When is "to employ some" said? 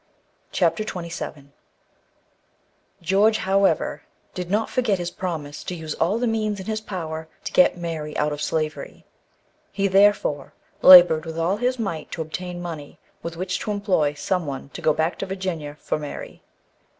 13.59-14.47